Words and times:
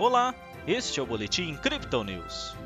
Olá, 0.00 0.34
este 0.66 0.98
é 0.98 1.02
o 1.02 1.06
Boletim 1.06 1.54
Crypto 1.56 2.02
News. 2.02 2.56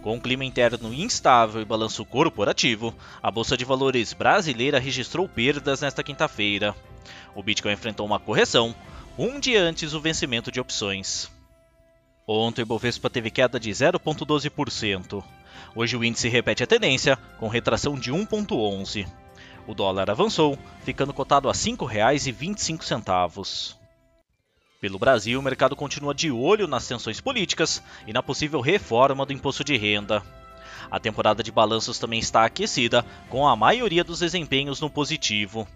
Com 0.00 0.20
clima 0.20 0.44
interno 0.44 0.94
instável 0.94 1.60
e 1.60 1.64
balanço 1.64 2.04
corporativo, 2.04 2.94
a 3.20 3.28
Bolsa 3.28 3.56
de 3.56 3.64
Valores 3.64 4.12
brasileira 4.12 4.78
registrou 4.78 5.28
perdas 5.28 5.80
nesta 5.80 6.00
quinta-feira. 6.04 6.76
O 7.34 7.42
Bitcoin 7.42 7.72
enfrentou 7.72 8.06
uma 8.06 8.20
correção, 8.20 8.72
um 9.18 9.40
dia 9.40 9.64
antes 9.64 9.90
do 9.90 10.00
vencimento 10.00 10.52
de 10.52 10.60
opções. 10.60 11.28
Ontem 12.24 12.62
o 12.62 12.66
Bovespa 12.66 13.10
teve 13.10 13.32
queda 13.32 13.58
de 13.58 13.68
0,12%. 13.68 15.24
Hoje 15.74 15.96
o 15.96 16.04
índice 16.04 16.28
repete 16.28 16.62
a 16.62 16.68
tendência, 16.68 17.16
com 17.40 17.48
retração 17.48 17.96
de 17.96 18.12
1,11%. 18.12 19.23
O 19.66 19.74
dólar 19.74 20.10
avançou, 20.10 20.58
ficando 20.84 21.14
cotado 21.14 21.48
a 21.48 21.52
R$ 21.52 21.58
5,25. 21.58 23.76
Pelo 24.80 24.98
Brasil, 24.98 25.40
o 25.40 25.42
mercado 25.42 25.74
continua 25.74 26.14
de 26.14 26.30
olho 26.30 26.66
nas 26.66 26.86
tensões 26.86 27.18
políticas 27.18 27.82
e 28.06 28.12
na 28.12 28.22
possível 28.22 28.60
reforma 28.60 29.24
do 29.24 29.32
imposto 29.32 29.64
de 29.64 29.74
renda. 29.76 30.22
A 30.90 31.00
temporada 31.00 31.42
de 31.42 31.50
balanços 31.50 31.98
também 31.98 32.20
está 32.20 32.44
aquecida, 32.44 33.06
com 33.30 33.48
a 33.48 33.56
maioria 33.56 34.04
dos 34.04 34.18
desempenhos 34.18 34.82
no 34.82 34.90
positivo. 34.90 35.66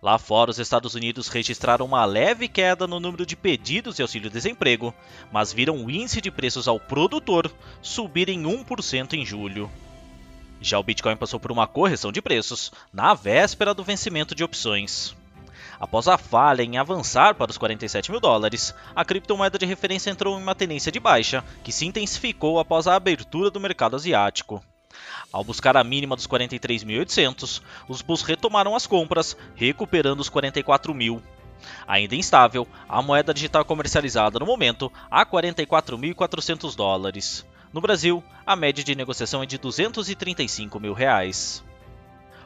Lá 0.00 0.18
fora, 0.18 0.52
os 0.52 0.60
Estados 0.60 0.94
Unidos 0.94 1.26
registraram 1.26 1.84
uma 1.84 2.04
leve 2.04 2.46
queda 2.46 2.86
no 2.86 3.00
número 3.00 3.26
de 3.26 3.34
pedidos 3.34 3.96
de 3.96 4.02
auxílio-desemprego, 4.02 4.94
mas 5.32 5.52
viram 5.52 5.84
o 5.84 5.90
índice 5.90 6.20
de 6.20 6.30
preços 6.30 6.68
ao 6.68 6.78
produtor 6.78 7.52
subir 7.82 8.28
em 8.28 8.44
1% 8.44 9.14
em 9.14 9.26
julho. 9.26 9.68
Já 10.60 10.78
o 10.78 10.82
Bitcoin 10.82 11.16
passou 11.16 11.38
por 11.38 11.52
uma 11.52 11.66
correção 11.66 12.10
de 12.10 12.22
preços 12.22 12.72
na 12.92 13.14
véspera 13.14 13.74
do 13.74 13.84
vencimento 13.84 14.34
de 14.34 14.42
opções. 14.42 15.14
Após 15.78 16.08
a 16.08 16.16
falha 16.16 16.62
em 16.62 16.78
avançar 16.78 17.34
para 17.34 17.50
os 17.50 17.58
47 17.58 18.10
mil 18.10 18.20
dólares, 18.20 18.74
a 18.94 19.04
criptomoeda 19.04 19.58
de 19.58 19.66
referência 19.66 20.10
entrou 20.10 20.38
em 20.38 20.42
uma 20.42 20.54
tendência 20.54 20.90
de 20.90 20.98
baixa, 20.98 21.44
que 21.62 21.70
se 21.70 21.84
intensificou 21.84 22.58
após 22.58 22.86
a 22.86 22.94
abertura 22.94 23.50
do 23.50 23.60
mercado 23.60 23.94
asiático. 23.94 24.62
Ao 25.30 25.44
buscar 25.44 25.76
a 25.76 25.84
mínima 25.84 26.16
dos 26.16 26.26
43.800, 26.26 27.60
os 27.88 28.00
bulls 28.00 28.22
retomaram 28.22 28.74
as 28.74 28.86
compras, 28.86 29.36
recuperando 29.54 30.20
os 30.20 30.30
44 30.30 30.94
mil. 30.94 31.22
Ainda 31.86 32.14
instável, 32.14 32.66
a 32.88 33.02
moeda 33.02 33.34
digital 33.34 33.64
comercializada 33.64 34.38
no 34.38 34.46
momento 34.46 34.90
a 35.10 35.26
44.400 35.26 36.74
dólares. 36.74 37.44
No 37.76 37.82
Brasil, 37.82 38.24
a 38.46 38.56
média 38.56 38.82
de 38.82 38.94
negociação 38.94 39.42
é 39.42 39.46
de 39.46 39.58
235 39.58 40.80
mil 40.80 40.94
reais. 40.94 41.62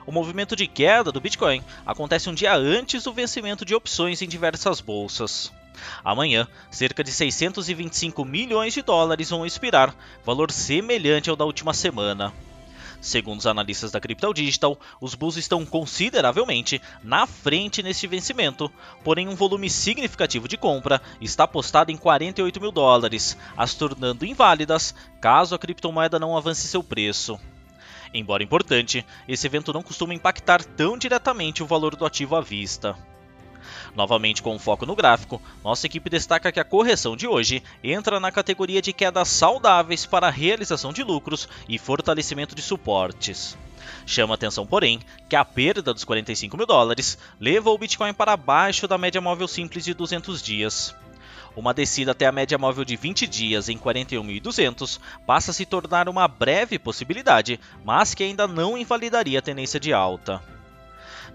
O 0.04 0.10
movimento 0.10 0.56
de 0.56 0.66
queda 0.66 1.12
do 1.12 1.20
Bitcoin 1.20 1.62
acontece 1.86 2.28
um 2.28 2.34
dia 2.34 2.52
antes 2.52 3.04
do 3.04 3.12
vencimento 3.12 3.64
de 3.64 3.72
opções 3.72 4.20
em 4.20 4.26
diversas 4.26 4.80
bolsas. 4.80 5.52
Amanhã, 6.02 6.48
cerca 6.68 7.04
de 7.04 7.12
625 7.12 8.24
milhões 8.24 8.74
de 8.74 8.82
dólares 8.82 9.30
vão 9.30 9.46
expirar, 9.46 9.94
valor 10.24 10.50
semelhante 10.50 11.30
ao 11.30 11.36
da 11.36 11.44
última 11.44 11.72
semana. 11.72 12.34
Segundo 13.00 13.38
os 13.38 13.46
analistas 13.46 13.90
da 13.90 14.00
Crypto 14.00 14.34
Digital, 14.34 14.78
os 15.00 15.14
bulls 15.14 15.36
estão 15.36 15.64
consideravelmente 15.64 16.80
na 17.02 17.26
frente 17.26 17.82
neste 17.82 18.06
vencimento, 18.06 18.70
porém 19.02 19.26
um 19.26 19.34
volume 19.34 19.70
significativo 19.70 20.46
de 20.46 20.58
compra 20.58 21.00
está 21.20 21.44
apostado 21.44 21.90
em 21.90 21.96
48 21.96 22.60
mil 22.60 22.70
dólares, 22.70 23.36
as 23.56 23.74
tornando 23.74 24.26
inválidas 24.26 24.94
caso 25.20 25.54
a 25.54 25.58
criptomoeda 25.58 26.18
não 26.18 26.36
avance 26.36 26.68
seu 26.68 26.82
preço. 26.82 27.40
Embora 28.12 28.42
importante, 28.42 29.06
esse 29.26 29.46
evento 29.46 29.72
não 29.72 29.82
costuma 29.82 30.12
impactar 30.12 30.62
tão 30.62 30.98
diretamente 30.98 31.62
o 31.62 31.66
valor 31.66 31.96
do 31.96 32.04
ativo 32.04 32.36
à 32.36 32.40
vista. 32.40 32.96
Novamente 33.94 34.42
com 34.42 34.58
foco 34.58 34.86
no 34.86 34.96
gráfico, 34.96 35.40
nossa 35.64 35.86
equipe 35.86 36.10
destaca 36.10 36.52
que 36.52 36.60
a 36.60 36.64
correção 36.64 37.16
de 37.16 37.26
hoje 37.26 37.62
entra 37.82 38.20
na 38.20 38.32
categoria 38.32 38.82
de 38.82 38.92
quedas 38.92 39.28
saudáveis 39.28 40.06
para 40.06 40.28
a 40.28 40.30
realização 40.30 40.92
de 40.92 41.02
lucros 41.02 41.48
e 41.68 41.78
fortalecimento 41.78 42.54
de 42.54 42.62
suportes. 42.62 43.56
Chama 44.06 44.34
atenção, 44.34 44.66
porém, 44.66 45.00
que 45.28 45.36
a 45.36 45.44
perda 45.44 45.92
dos 45.92 46.04
45 46.04 46.56
mil 46.56 46.66
dólares 46.66 47.18
levou 47.38 47.74
o 47.74 47.78
Bitcoin 47.78 48.12
para 48.12 48.36
baixo 48.36 48.86
da 48.86 48.98
média 48.98 49.20
móvel 49.20 49.48
simples 49.48 49.84
de 49.84 49.94
200 49.94 50.42
dias. 50.42 50.94
Uma 51.56 51.74
descida 51.74 52.12
até 52.12 52.26
a 52.26 52.32
média 52.32 52.56
móvel 52.56 52.84
de 52.84 52.96
20 52.96 53.26
dias 53.26 53.68
em 53.68 53.76
41.200 53.76 55.00
passa 55.26 55.50
a 55.50 55.54
se 55.54 55.66
tornar 55.66 56.08
uma 56.08 56.28
breve 56.28 56.78
possibilidade, 56.78 57.58
mas 57.84 58.14
que 58.14 58.22
ainda 58.22 58.46
não 58.46 58.78
invalidaria 58.78 59.38
a 59.40 59.42
tendência 59.42 59.80
de 59.80 59.92
alta. 59.92 60.40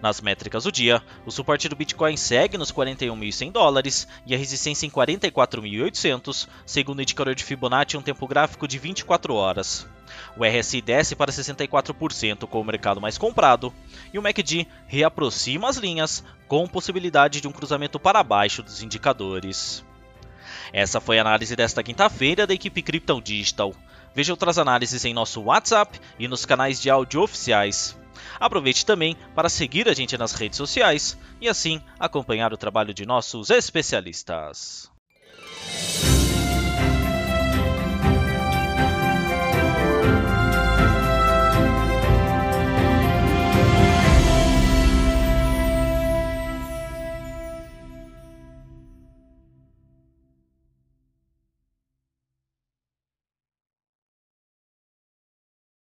Nas 0.02 0.22
métricas 0.22 0.64
do 0.64 0.72
dia, 0.72 1.02
o 1.26 1.32
suporte 1.32 1.70
do 1.70 1.76
Bitcoin 1.76 2.18
segue 2.18 2.58
nos 2.58 2.72
41.100 2.72 3.52
dólares 3.52 4.08
e 4.26 4.36
a 4.36 4.38
resistência 4.38 4.86
em 4.86 4.90
44.800, 4.90 6.48
segundo 6.66 7.00
o 7.00 7.02
indicador 7.02 7.34
de 7.34 7.44
Fibonacci 7.44 7.96
em 7.96 8.00
um 8.00 8.04
tempo 8.04 8.28
gráfico 8.28 8.68
de 8.68 8.78
24 8.78 9.34
horas. 9.34 9.88
O 10.38 10.46
RSI 10.46 10.82
desce 10.82 11.16
para 11.16 11.32
64% 11.32 12.48
com 12.48 12.62
o 12.62 12.64
mercado 12.64 13.02
mais 13.02 13.18
comprado 13.18 13.74
e 14.14 14.20
o 14.20 14.22
MACD 14.22 14.68
reaproxima 14.88 15.70
as 15.70 15.78
linhas 15.78 16.24
com 16.48 16.68
possibilidade 16.68 17.42
de 17.42 17.48
um 17.48 17.52
cruzamento 17.52 18.00
para 18.00 18.24
baixo 18.24 18.62
dos 18.62 18.84
indicadores. 18.84 19.84
Essa 20.72 21.00
foi 21.00 21.18
a 21.18 21.22
análise 21.22 21.56
desta 21.56 21.82
quinta-feira 21.82 22.46
da 22.46 22.54
equipe 22.54 22.82
Crypto 22.82 23.22
Digital. 23.22 23.74
Veja 24.14 24.34
outras 24.34 24.58
análises 24.58 25.04
em 25.06 25.14
nosso 25.14 25.42
WhatsApp 25.42 26.00
e 26.20 26.28
nos 26.28 26.46
canais 26.46 26.82
de 26.82 26.90
áudio 26.90 27.22
oficiais. 27.22 27.98
Aproveite 28.40 28.86
também 28.86 29.16
para 29.34 29.50
seguir 29.50 29.88
a 29.88 29.94
gente 29.94 30.18
nas 30.18 30.34
redes 30.34 30.58
sociais 30.58 31.18
e 31.40 31.48
assim 31.48 31.82
acompanhar 32.00 32.54
o 32.54 32.58
trabalho 32.58 32.94
de 32.94 33.06
nossos 33.06 33.50
especialistas. 33.50 34.95